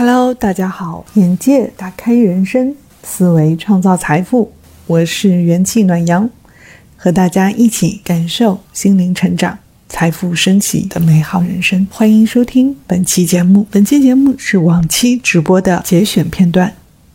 [0.00, 4.52] Hello，大家好，眼界打开人生，思维创造财富，
[4.86, 6.30] 我是元气暖阳，
[6.96, 9.58] 和大家一起感受心灵成长、
[9.88, 11.84] 财富升级的美好人生。
[11.90, 16.72] 欢迎收听本期节目，本期节目是往期直播的节选片段，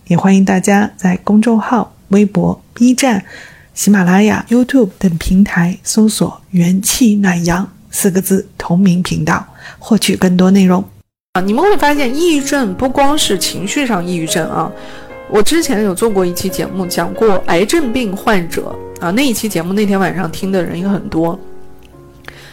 [0.08, 3.24] 也欢迎大家在公众号、微博、B 站、
[3.74, 9.48] 喜马拉雅、YouTube 等平台搜索“元气暖阳”四个字同名频道，
[9.80, 10.84] 获取更多内容。
[11.34, 14.72] 啊，你们会发现，抑郁症不光是情绪上抑郁症啊。
[15.32, 19.10] 我之前有做过一期节目，讲过癌症病患者啊。
[19.10, 21.40] 那一期节目那天晚上听的人也很多。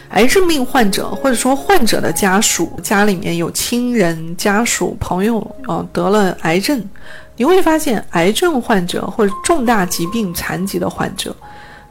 [0.09, 6.83] 癌症病患者或者说患者的家属，家里面有亲人、家属、朋友啊得了癌症，
[7.37, 11.35] 你会发现，癌症患者或者重大疾病残疾的患者，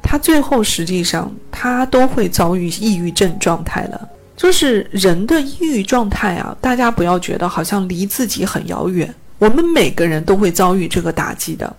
[0.02, 4.08] 他最后实际上他都会遭遇抑郁症状态了。
[4.40, 9.14] 就是人的抑郁状态啊，大家不要觉得好像离自己很遥远。
[9.36, 11.76] 我们每个人都会遭遇这个打击的，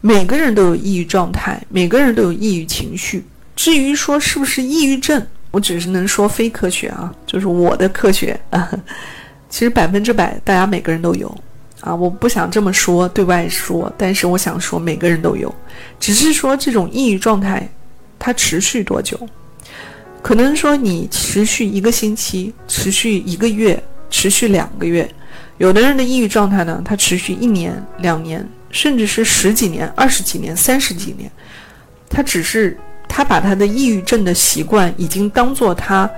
[0.00, 3.24] 每个人都有抑郁状态，每个人都有抑郁情绪。
[3.54, 8.68] 至于说是不是抑郁症，我只是能说非科学啊，就是我的科学啊。
[9.48, 11.32] 其实百分之百，大家每个人都有
[11.78, 11.94] 啊。
[11.94, 15.54] 我不想这么说，对外说，但是我想说，每个人都有，
[16.00, 17.68] 只是说这种抑郁状态，
[18.18, 19.16] 它持续多久？
[20.24, 25.06] 可能说你持续一个星期，持续一个月，持续两个月，
[25.58, 31.30] 有的人的抑郁状态呢，他持续一年、两年，甚至是十几年、二十几年、三十几年，
[32.08, 32.74] 他只是
[33.06, 36.10] 他把他的抑郁症的习惯已经当做他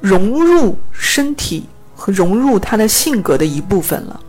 [0.00, 1.64] 融入身体
[1.96, 4.20] 和融入他的性格的一部分了，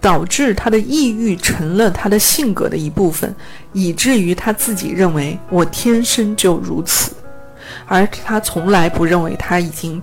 [0.00, 3.36] 导致他的抑郁成了他的性格的一部分，
[3.74, 7.12] 以至于他自己认为我天生就如此。
[7.86, 10.00] 而他从来不认为他已经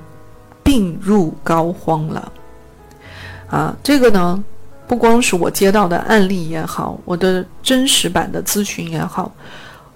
[0.64, 2.32] 病入膏肓了，
[3.50, 4.44] 啊，这个呢，
[4.88, 9.32] 不光是我接到的案例也好，我的真实版的咨询也好，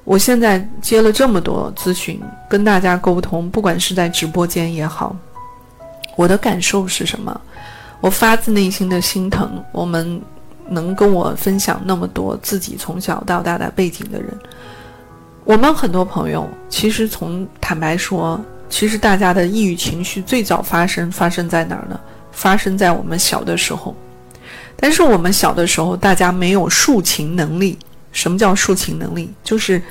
[0.04, 5.16] 我现在接了这么多咨询，跟大家沟通，不管是在直播间也好，
[6.16, 7.40] 我的感受是什么？
[8.00, 10.22] 我发自内心的心疼，我们
[10.70, 14.38] 能跟我分享那么多自己从小到大的背景的人。
[15.48, 18.38] 我们很多朋友，其实从坦白说，
[18.70, 21.98] 其实大家的抑郁情绪最早发生发生在哪儿呢？
[22.34, 23.96] 发生在我们小的时候。
[24.76, 27.80] 但是我们小的时候，大家没有抒情能力。
[28.12, 29.34] 什么叫抒情能力？
[29.42, 29.82] 就是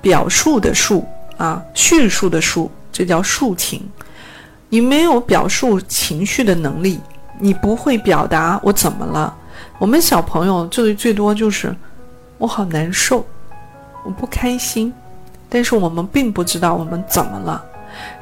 [0.00, 1.06] 表述的述
[1.36, 3.88] 啊，叙述的述，这叫抒情。
[4.68, 6.98] 你没有表述情绪的能力，
[7.38, 9.32] 你不会表达我怎么了。
[9.78, 11.72] 我们小朋友最最多就是
[12.38, 13.24] 我好难受。
[14.06, 14.92] 我不开心，
[15.48, 17.64] 但是我们并不知道我们怎么了，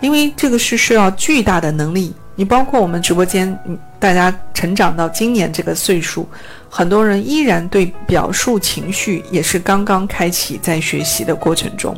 [0.00, 2.14] 因为这个是需要巨大的能力。
[2.36, 3.56] 你包括我们直播间，
[4.00, 6.26] 大家成长到今年这个岁数，
[6.68, 11.94] 很多人依然对表述情绪也是刚刚开启在学习的过程中。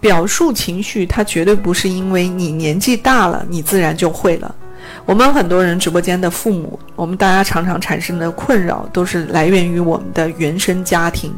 [0.00, 4.52] 表述情绪，它绝对不是因为你年纪大了，你自然就会了。
[5.04, 11.32] 我们很多人直播间的父母，我们大家常常产生的困扰，都是来源于我们的原生家庭。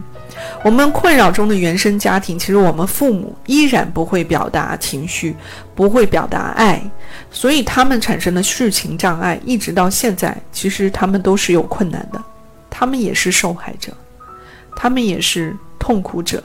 [0.63, 5.35] 我们困扰中的原生家庭，其实我们父母依然不会表达情绪，
[5.75, 6.83] 不会表达爱，
[7.31, 12.23] 所以他们产生的事情障碍，一直到现在，其实他们都是有困难的，
[12.69, 13.93] 他们也是受害者，
[14.77, 16.43] 他们也是痛苦者，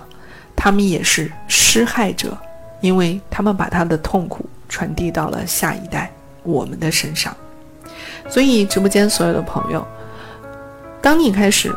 [0.55, 2.37] 他们也是施害者，
[2.79, 6.09] 因为他们把他的痛苦传递到了下一代
[6.43, 7.35] 我们的身上。
[8.29, 9.85] 所以，直播间所有的朋友，
[11.01, 11.75] 当你开始。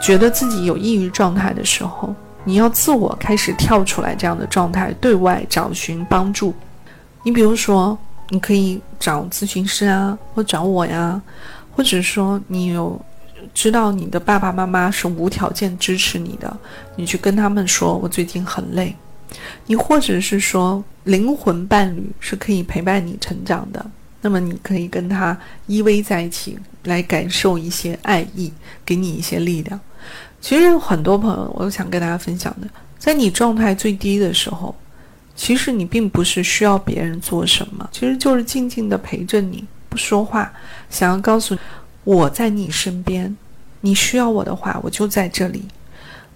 [0.00, 6.54] 觉得自己有抑郁状态的时候，你要自我开始跳出来，这样的状态对外找寻帮助。
[7.22, 7.96] 你比如说，
[8.30, 11.20] 你可以找咨询师啊，或找我呀，
[11.76, 12.98] 或者说你有
[13.52, 16.56] 知道你的爸爸妈妈是无条件支持你的，
[16.96, 18.96] 你去跟他们说，我最近很累。
[19.66, 23.84] 你或者是说灵魂伴侣是可以陪伴你成长的。
[24.22, 25.36] 那么你可以跟他
[25.66, 28.52] 依偎在一起，来感受一些爱意，
[28.84, 29.78] 给你一些力量。
[30.40, 32.68] 其实很多朋友，我都想跟大家分享的，
[32.98, 34.74] 在你状态最低的时候，
[35.36, 40.50] 其实你并不是需要别人做什么，其实就是静静的陪着你，不说话，
[40.88, 41.60] 想要告诉你
[42.04, 43.36] 我在你身边，
[43.82, 45.64] 你需要我的话，我就在这里。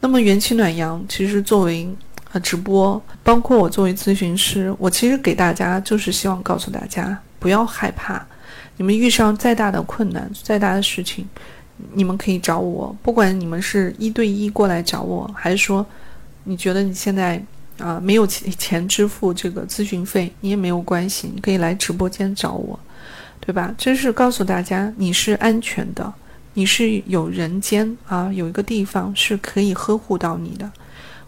[0.00, 1.88] 那么元气暖阳，其实作为
[2.32, 7.18] 呃直播，包括我作为咨询师，我其实给大家就是希望告诉大家。
[7.38, 8.26] 不要害怕，
[8.76, 11.26] 你们遇上再大的困难、再大的事情，
[11.92, 12.94] 你们可以找我。
[13.02, 15.84] 不管你们是一对一过来找我，还是说
[16.44, 17.42] 你觉得你现在
[17.78, 22.78] 啊没有钱钱支付这个咨询费，你也没有关系，你可以来直播间找我。
[23.46, 23.74] 对吧？
[23.76, 26.10] 这是告诉大家你是安全的，
[26.54, 30.72] 你是有人间啊，有一个地方是可以呵护到你的。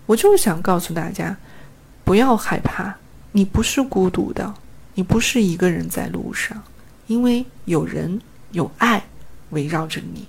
[0.06, 1.36] 我就是想告诉大家，
[2.04, 2.94] 不要害怕，
[3.32, 4.54] 你不是孤独的，
[4.94, 6.62] 你不是一个人在路上，
[7.06, 8.20] 因为有人
[8.52, 9.02] 有爱
[9.50, 10.26] 围绕着你。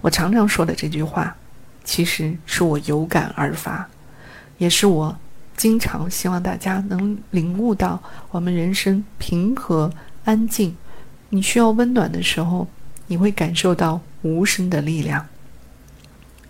[0.00, 1.36] 我常常说的这句话，
[1.84, 3.88] 其实是我有感而发，
[4.58, 5.16] 也是我
[5.56, 9.92] 经常希望大家能领悟到：我们人生平和
[10.24, 10.76] 安静，
[11.30, 12.66] 你需要温暖的时候，
[13.06, 15.26] 你会感受到无声的力量。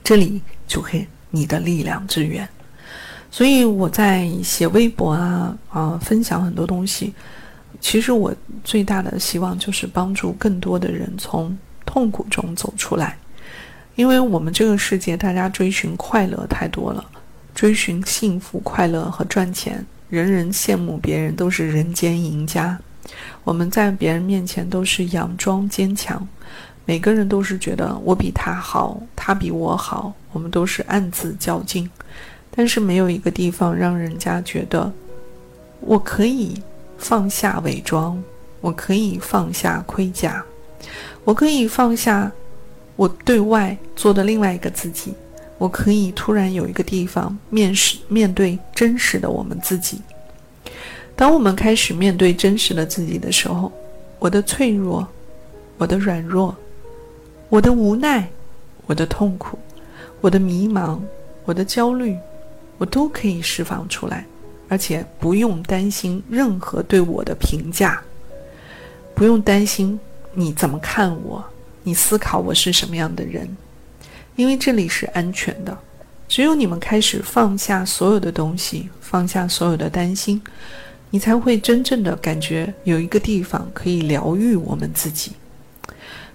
[0.03, 1.07] 这里就可以。
[1.31, 2.49] 你的力量之源，
[3.31, 7.13] 所以我在写微博啊啊，分享很多东西。
[7.81, 8.35] 其实我
[8.65, 13.17] 最大的希望就是帮助更多的人从痛苦中走出来，
[13.95, 17.05] 因为我们这个世界大家追寻快乐太多了，
[17.55, 22.79] 追寻幸福、快乐和赚钱，人人羡慕别人都是人间赢家，
[23.45, 26.27] 我们在别人面前都是佯装坚强。
[26.85, 31.89] 每个人都是觉得我比他好，他比我好，我们都是暗自较劲，
[32.51, 34.91] 但是没有一个地方让人家觉得
[35.81, 36.55] 我可以
[36.99, 38.23] 放下伪装，
[38.61, 40.45] 我可以放下盔甲，
[41.25, 42.31] 我可以放下
[42.97, 45.15] 我对外做的另外一个自己，
[45.57, 50.01] 我可以突然有一个地方面试面对真实的我们自己。
[51.17, 53.73] 当我们开始面对真实的自己的时候，
[54.19, 55.07] 我的脆弱，
[55.79, 56.55] 我的软弱。
[57.51, 58.29] 我的无奈，
[58.85, 59.59] 我的痛苦，
[60.21, 61.01] 我的迷茫，
[61.47, 62.15] 我的焦虑，
[62.77, 64.27] 我都可以释放出来，
[64.69, 68.01] 而且不用担心任何对我的评价，
[69.15, 69.99] 不用担心
[70.35, 71.45] 你怎么看我，
[71.83, 73.49] 你思考我是什么样的人，
[74.37, 75.77] 因为这里是安全的。
[76.29, 80.41] 只有你们开始放下所有的东西，放下所有的担心，
[81.09, 85.33] 你才会真正的感觉有一个地方可以疗愈我们自己。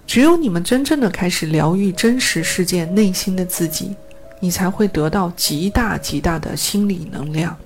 [0.04, 3.94] 只有你们真正的开始疗愈真实世界内心的自己，
[4.40, 7.56] 你才会得到极大极大的心理能量，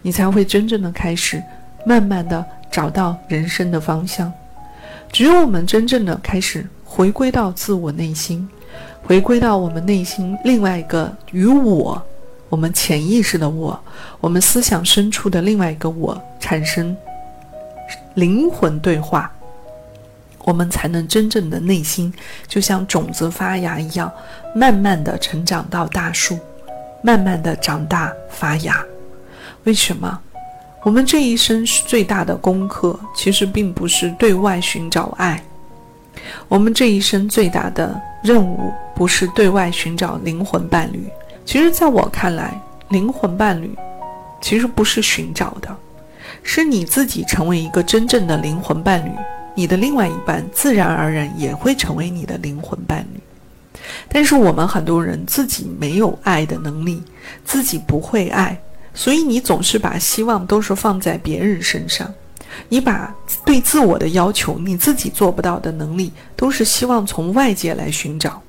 [0.00, 1.42] 你才会真正的开始
[1.84, 4.32] 慢慢的找到人生的方向。
[5.10, 8.48] 只有我们真正的开始回归到自我内心，
[9.02, 12.02] 回归到我们内心另外一个与我、
[12.48, 13.78] 我们潜意识的我、
[14.20, 16.96] 我们思想深处的另外一个我产生
[18.14, 19.30] 灵魂对话。
[20.44, 22.12] 我们才能真正的内心，
[22.48, 24.10] 就像种子发芽一样，
[24.56, 26.36] 慢慢的成长到大树，
[27.00, 28.84] 慢慢的长大发芽。
[29.64, 30.18] 为什么？
[30.82, 35.42] 我们这一生最大的功课，其实并不是对外寻找爱。
[36.48, 41.06] 我们这一生最大的任务，不是对外寻找灵魂伴侣。
[41.44, 43.72] 其实，在我看来，灵魂伴侣，
[44.40, 45.76] 其实不是寻找的，
[46.42, 49.10] 是你自己成为一个真正的灵魂伴侣。
[49.54, 53.20] 你的另外一半自然而然也会成为你的灵魂伴侣，
[54.08, 57.02] 但是我们很多人自己没有爱的能力，
[57.44, 58.58] 自己不会爱，
[58.94, 62.12] 所以你总是把希望都是放在别人身上，
[62.68, 68.40] 你把对自我的要求，你自己做不到的能力，都是希望从外界来寻找，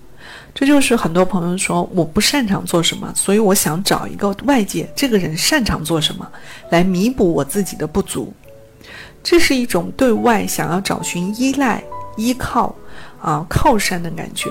[0.53, 6.27] 这就是很多朋友说我不擅长做什么，所以我想找一个外界这个人擅长做什么，
[6.69, 8.33] 来弥补我自己的不足。
[9.23, 11.81] 这是一种对外想要找寻依赖、
[12.17, 12.75] 依靠，
[13.21, 14.49] 啊，靠山的感觉，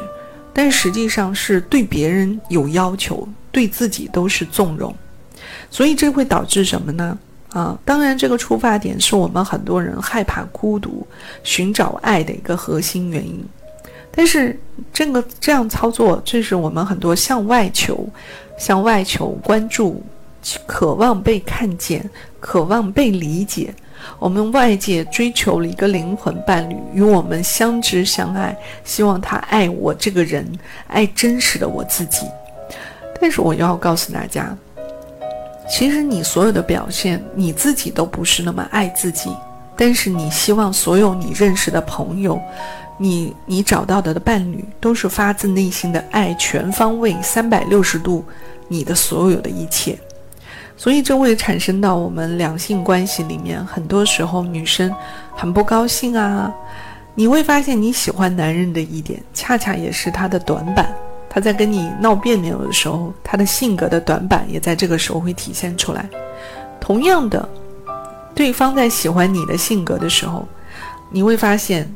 [0.55, 4.97] 但实际上是对别人有要求，对自己都是纵容，
[5.71, 7.19] 所以这会导致什么呢？
[7.51, 11.07] 啊，当然，这个出发点是我们很多人害怕孤独、
[11.45, 13.45] 寻找爱的一个核心原因。
[14.11, 14.59] 但是，
[14.93, 18.09] 这个这样操作，这是我们很多向外求、
[18.59, 20.03] 向外求关注、
[20.67, 22.09] 渴望被看见、
[22.41, 23.75] 渴望被理解。
[24.19, 30.47] 我们外界追求了一个灵魂伴侣，与我们相知相爱，希望他爱我这个人，
[30.89, 32.27] 爱真实的我自己。
[33.21, 34.57] 但是我要告诉大家，
[35.73, 39.35] 其实你所有的表现，你自己都不是那么爱自己。
[39.75, 42.39] 但是你希望所有你认识的朋友，
[42.99, 48.23] 你你找到的的伴侣，都是发自内心的爱，全方位、三百六十度，
[48.69, 49.99] 你的所有的一切。
[50.77, 54.95] 所以这会产生到我们两性关系里面，很多时候女生
[55.35, 56.53] 很不高兴啊。
[57.15, 60.95] 你会发现你喜欢男人的一点，恰恰也是他的短板。
[61.35, 66.07] 他在跟你闹别扭的时候，他的性格的短板也在这个时候会体现出来。
[66.79, 67.49] 同样的，
[68.35, 70.47] 对方在喜欢你的性格的时候，
[71.09, 71.91] 你会发现，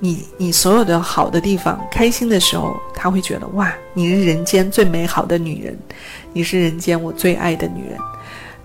[0.00, 5.78] 你你所有的好的地方，开心的时候，他会觉得哇，你是人间最美好的女人，
[6.32, 7.96] 你是人间我最爱的女人。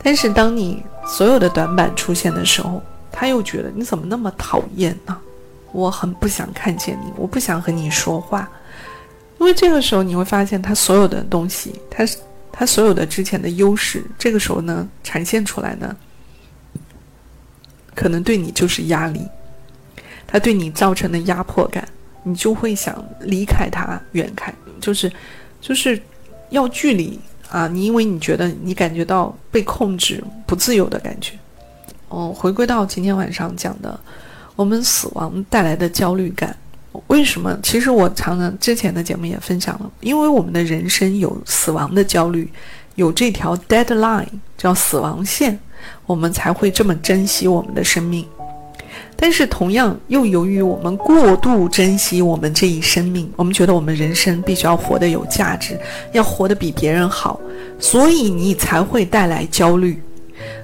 [0.02, 5.16] 但是当你所有的短板出现的时候，他又觉得你怎么那么讨厌呢？
[5.72, 8.50] 我很不想看见你，我不想和你说话。
[9.40, 12.06] 因为这个时候你会发现，他所有的东西，他
[12.52, 15.96] 他所有的之前的优势，这个时候呢展现出来呢，
[17.96, 19.26] 可能对你就是压力，
[20.28, 21.88] 他对你造成的压迫感，
[22.24, 25.12] 你就会想离开他，远开，就是
[25.62, 26.02] 就是
[26.50, 27.18] 要距离
[27.50, 27.68] 啊！
[27.68, 31.34] 你因为你觉得你感觉到被控制、不自由的感觉。
[32.10, 33.98] 哦，回归到今天晚上讲的，
[34.56, 36.56] 我们死亡带来的焦虑感。
[37.08, 37.58] 为什么？
[37.62, 42.52] 其实我常常之前的节目也分享了，因为我们的人生有死亡的焦虑，
[42.96, 44.28] 有这条 deadline
[44.58, 45.58] 叫死亡线，
[46.06, 48.26] 我们才会这么珍惜我们的生命。
[49.16, 55.78] 但是同样又由于我们过度珍惜我们这一生命，我们觉得我们人生必须要活得有价值，
[56.14, 57.40] 要活得比别人好，
[57.80, 60.02] 所以你才会带来焦虑。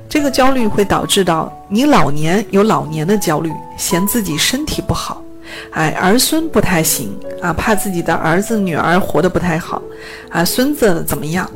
[0.08, 5.22] 这个焦虑会导致到你老年有老年的焦虑，嫌自己身体不好。
[5.71, 9.81] 哎，儿孙不太行啊，怕自己的儿子女儿活得不太好，
[10.29, 11.50] 啊，孙子怎么样？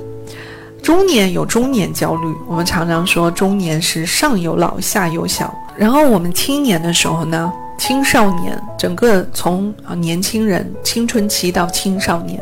[0.82, 5.54] 中年有中年焦虑，我们常常说中年是上有老下有小。
[5.78, 12.42] 然后我们青年的时候呢，青少年，整个从年轻人青春期到青少年，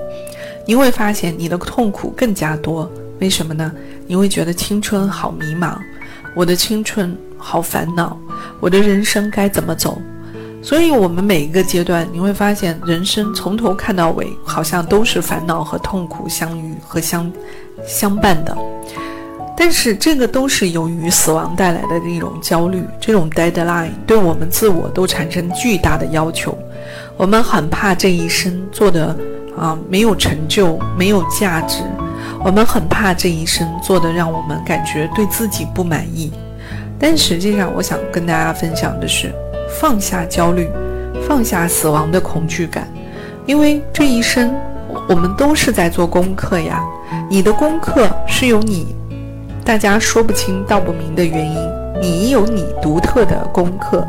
[0.65, 2.89] 你会发现你的痛苦更加多。
[3.19, 3.71] 为什么呢？
[4.05, 5.75] 你会觉得青春好迷茫，
[6.35, 8.17] 我的青春好烦恼，
[8.59, 9.99] 我的人生该怎么走？
[10.67, 17.31] 所以，我们每一个阶段，你会发现，人生从头看到尾，好像都是烦恼和痛苦相遇和相
[17.87, 18.53] 相伴的。
[19.55, 26.57] 但是，这个都是由于死亡带来的这种焦虑，这种 deadline 对我们自我都产生巨大的要求。
[27.15, 29.15] 我们很怕这一生做的
[29.57, 31.81] 啊没有成就、没有价值。
[32.43, 36.29] 我们很怕这一生做的让我们感觉对自己不满意。
[36.99, 39.33] 但实际上，我想跟大家分享的是。
[39.67, 40.69] 放下焦虑，
[41.27, 42.87] 放下死亡的恐惧感，
[43.45, 44.53] 因为这一生
[45.07, 46.83] 我们都是在做功课呀。
[47.29, 48.95] 你的功课是有你
[49.63, 51.57] 大家说不清道不明的原因，
[52.01, 54.07] 你有你独特的功课。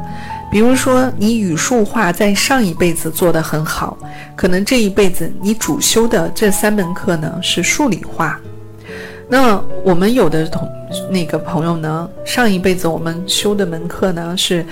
[0.50, 3.98] 比如说，你语数化在上一辈子做得很好，
[4.34, 8.40] 可能这一辈子你主修的这三门课呢是数理化。
[9.28, 10.66] 那我们有的同
[11.10, 14.64] 那个朋友呢，上一辈子我们修的门课呢是。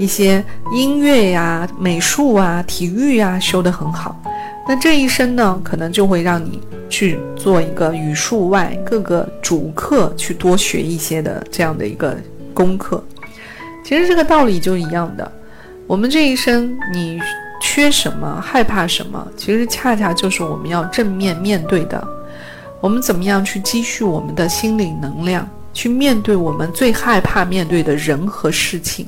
[0.00, 0.42] 一些
[0.72, 4.18] 音乐呀、美术啊、体育呀修得很好，
[4.66, 12.16] 那这一生呢，可能就会让你去做一个语数外各个主课去多学一些的这样的一个
[12.54, 13.04] 功课。
[13.84, 15.32] 其实这个道理就一样的，
[15.86, 17.20] 我们这一生你
[17.60, 22.02] 缺什么、害怕什么，其实恰恰就是我们要正面面对的。
[22.80, 29.06] 我们怎么样去积蓄我们的心理能量，去面对我们最害怕面对的人和事情？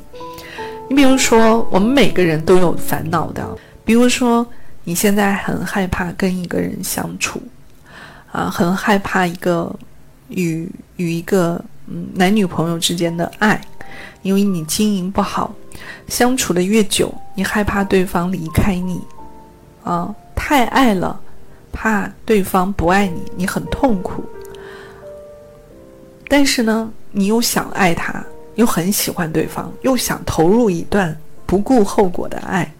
[0.89, 3.47] 你比如说，我们每个人都有烦恼的。
[3.85, 4.45] 比如说，
[4.83, 7.41] 你现在很害怕跟一个人相处，
[8.31, 9.73] 啊，很害怕一个
[10.29, 13.59] 与与一个嗯男女朋友之间的爱，
[14.21, 15.53] 因为你经营不好，
[16.07, 19.01] 相处的越久，你害怕对方离开你，
[19.83, 21.19] 啊，太爱了，
[21.71, 24.23] 怕对方不爱你，你很痛苦。
[26.27, 28.23] 但是呢，你又想爱他。
[28.55, 32.71] 又很喜欢对方，又想投入一段不顾后果的爱，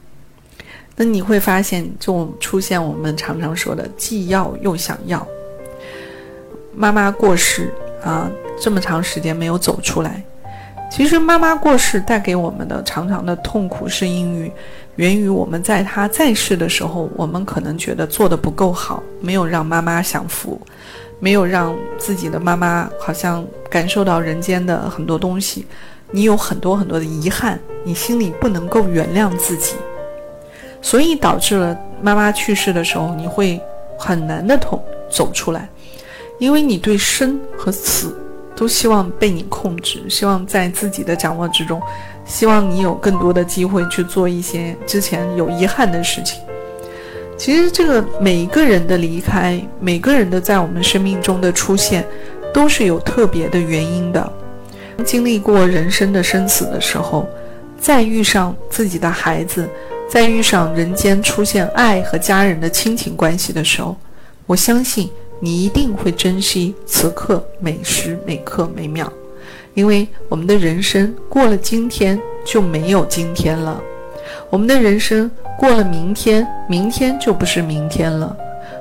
[0.96, 5.26] 那你会发现，就出现我们常常说的既要又想要。
[6.76, 7.72] 妈妈过世
[8.04, 10.24] 啊，这么长时间没有走出来。
[10.92, 14.52] 其实妈妈过世带给我们的长长的痛苦，是因于
[14.98, 20.60] 源于我们在她在世的时候，我们可能觉得做的不够好，没有让妈妈享福。
[21.24, 25.66] 没有让自己的妈妈好像感受到人间的很多东西，
[26.12, 29.76] 你有很多很多的遗憾，你心里不能够原谅自己，
[30.82, 33.58] 所以导致了妈妈去世的时候，你会
[33.98, 35.70] 很难的痛走出来，
[36.40, 38.14] 因为你对生和死
[38.54, 41.82] 都希望被你控制，希望在自己的掌握之中，
[42.26, 46.42] 希望你有更多的机会去做一些之前有遗憾的事情。
[47.44, 52.08] 其实，这个每一个人的离开，每个人的在我们生命中的出现，
[52.54, 54.32] 都是有特别的原因的。
[55.04, 57.28] 经历过人生的生死的时候，
[57.78, 59.68] 再遇上自己的孩子，
[60.08, 63.98] 再遇上人间出现爱和家人的亲情关系的时候，
[64.46, 65.10] 我相信
[65.42, 69.12] 你一定会珍惜此刻每时每刻每秒，
[69.74, 73.84] 因为我们的人生过了今天就没有今天了，
[74.50, 75.30] 我们的人生。
[75.58, 78.36] 过了明天，明天就不是明天了。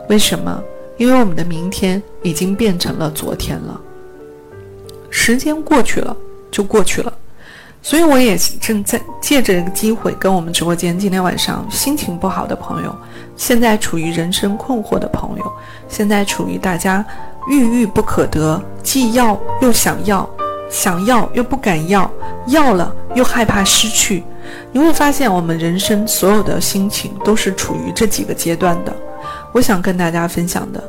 [0.08, 0.62] 为什么？
[0.98, 3.80] 因为我们的明天已经变成了昨天了。
[5.10, 6.16] 时间过去了
[6.50, 7.12] 就过去了，
[7.82, 12.94] 所以我也正在借着这个机会，跟我们直播间今天晚上心情不好的朋友，
[13.36, 15.52] 现在处于人生困惑的朋友，
[15.88, 17.04] 现在处于大家
[17.48, 20.28] 郁郁不可得，既要又想要，
[20.72, 22.10] 想要又不敢要，
[22.46, 24.24] 要了又害怕失去。
[24.72, 28.92] 你会发现，我们人生所有的心情都是处于这几个阶段的。
[29.52, 30.82] 我想跟大家分享的，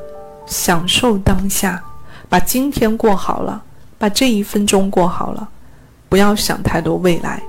[0.45, 1.83] 享受当下，
[2.29, 3.61] 把今天过好了，
[3.97, 5.47] 把这一分钟过好了。
[6.07, 7.43] 不要想太多未来，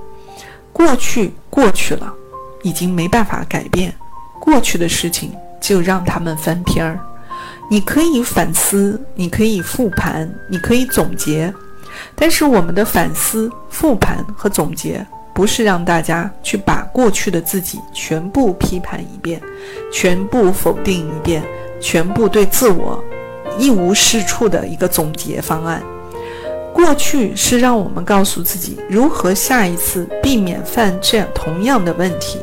[0.73, 2.11] 过去过去了，
[2.63, 3.95] 已经没办法改变。
[4.41, 6.99] 过去的事情就让他们翻篇儿。
[7.69, 11.51] 你可以反思，你可以复盘，你可以总结。
[12.13, 19.41] 但是我们的反思、复盘和总结，不是让大家去把过去的自己全部批判一遍，
[19.91, 21.43] 全部否定一遍，
[21.81, 23.03] 全部对自我
[23.57, 25.81] 一无是处的一个总结方案。
[26.73, 32.39] 过去是让我们告诉自己如何下一次避免犯这样同样的问题，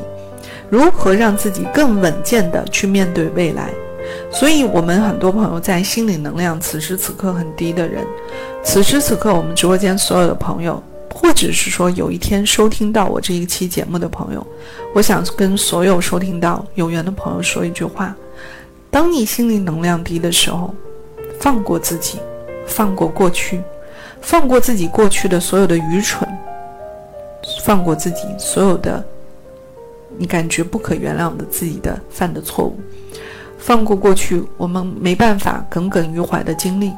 [0.71, 3.69] 如何让自己更稳健的去面对未来。
[4.31, 8.05] 所以，我们很多朋友在心理能量此时此刻很低的人，
[8.65, 10.83] 此时此刻我们直播间所有的朋友，
[11.15, 14.47] 或者是说有一天收听到我这一期节目的朋友，
[14.95, 18.15] 我想跟所有收听到有缘的朋友说一句话：
[18.91, 20.75] 当你心灵能量低的时候，
[21.39, 22.19] 放过自己，
[22.67, 23.61] 放过过去。
[24.25, 26.29] 放过自己过去的所有的愚蠢，
[27.65, 29.05] 放过自己所有的
[30.17, 32.79] 你感觉不可原谅的自己的犯的错误，
[33.59, 36.93] 放过过去我们没办法耿耿于怀的经历，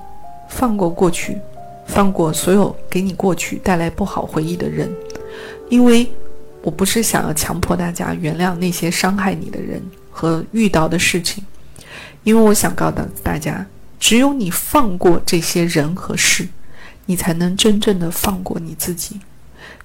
[0.50, 1.40] 放过过去，
[1.86, 4.90] 放过所有给你过去带来不好回忆的人，
[5.68, 6.10] 因为
[6.62, 11.44] 我不是想要强迫大家原谅那些伤害你的人和遇到的事情，
[12.22, 13.66] 因为我想告诉大家，
[13.98, 16.48] 只有你放过这些人和事。
[17.06, 19.20] 你才能真正的放过你自己，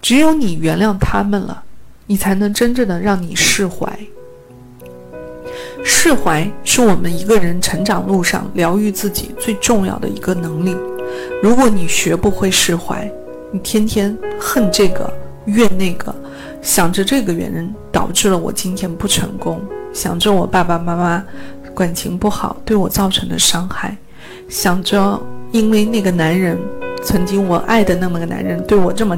[0.02, 1.62] 只有你原谅他们了，
[2.06, 4.00] 你才能真正的让你释怀。
[5.84, 10.74] 释怀是我们一个人成长路上疗愈自己最重要的一个能力。
[11.42, 13.10] 如果你学不会释怀，
[13.52, 15.12] 你天天恨这个
[15.46, 16.14] 怨那个，
[16.62, 19.62] 想着这个原因导致了我今天不成功，
[19.94, 21.24] 想着我爸爸妈妈
[21.76, 23.98] 感情不好对我造成的伤害，
[24.48, 25.20] 想着
[25.52, 26.58] 因为那个男人。
[27.02, 29.18] 曾经我爱的那么个男人对我这么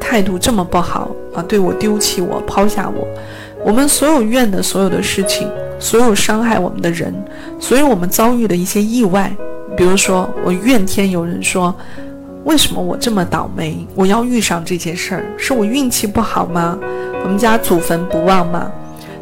[0.00, 3.06] 态度这么不好啊，对我丢弃我抛下我，
[3.64, 7.14] 我们所有怨的所有的事情，所有伤害我们的人，
[7.60, 9.32] 所有我们遭遇的一些意外，
[9.78, 11.72] 比如说我怨天尤人，说
[12.42, 16.76] 为什么我这么倒霉，我要遇上这件事儿，是我运气不好吗？
[17.22, 18.68] 我们家祖坟不旺吗？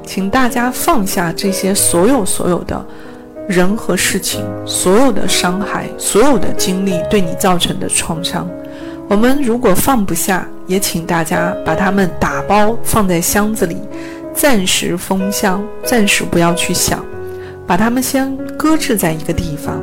[0.07, 2.87] 请大家放下这些所有所有的。
[3.47, 8.49] 人和事情，所有的伤害，所有的经历对你造成的创伤，
[9.09, 13.77] 我们如果放不下，也请大家把它们打包放在箱子里，
[14.35, 17.05] 暂时封箱，暂时不要去想，
[17.69, 19.81] 把它们先搁置在一个地方。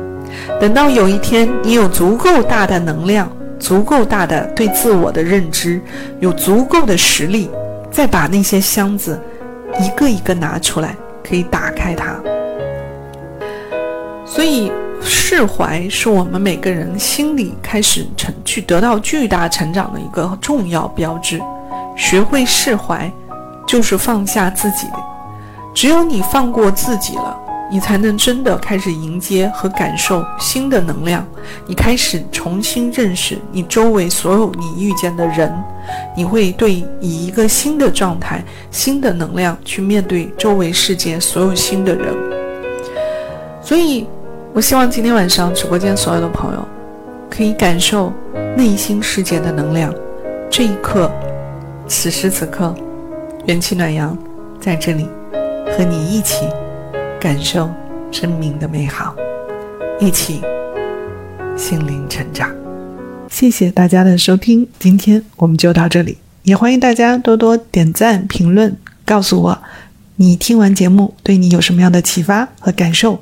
[0.60, 5.80] 等到有一天你有足够大的能量，足够大的对自我的认知，
[6.20, 7.50] 有足够的实力，
[7.90, 9.20] 再把那些箱子
[9.80, 12.14] 一个一个拿出来，可以打开它。
[14.26, 21.40] 所以，释怀是我们每个人心里开始成去得到巨大成长的一个重要标志。
[21.96, 23.10] 学会释怀，
[23.66, 24.86] 就是放下自己。
[25.72, 27.36] 只有你放过自己了，
[27.70, 31.26] 你才能真的开始迎接和感受新的能量。
[31.66, 35.52] 你开始重新认识你周围所有你遇见的人，
[36.16, 42.14] 你会对以一个新的状态、新的能量去面对周围世界所有新的人。
[43.62, 44.06] 所以。
[44.54, 46.64] 我希望今天晚上直播间所有的朋友，
[47.28, 48.12] 可以感受
[48.56, 49.92] 内心世界的能量。
[50.48, 51.10] 这一刻，
[51.88, 52.72] 此时此刻，
[53.46, 54.16] 元气暖阳
[54.60, 55.08] 在这里，
[55.76, 56.46] 和你一起
[57.24, 57.70] 感受
[58.12, 59.16] 生命的美好，
[59.98, 60.42] 一起
[61.56, 62.54] 心灵成长。
[63.30, 69.58] 谢谢大家的收听，今天我们就到这里，也欢迎大家多多点赞、评论，告诉我。
[70.16, 73.18] 你听完节目，对你有什么样的启发和感受，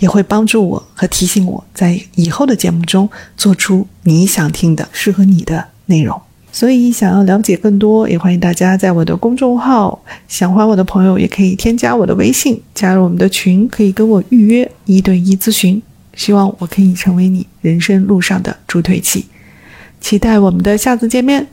[0.00, 6.20] 也会帮助我和提醒我在以后的节目中做出你想听的、适合你的内容。
[6.56, 15.82] 所以，想要了解更多，也欢迎大家在我的公众号“想欢我的朋友”也可以添加我的微信，加入我们的群，可以跟我预约一对一咨询。
[16.14, 19.26] 希望我可以成为你人生路上的助推器。
[20.00, 21.46] 期待我们的下次见面。